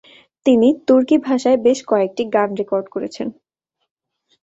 [0.45, 3.27] তিনি তুর্কি ভাষায় বেশ কয়েকটি গান রেকর্ড করেছেন।